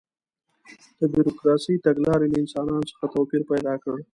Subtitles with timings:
[0.99, 3.97] د بروکراسي تګلارې له انسانانو څخه توپیر پیدا کړ.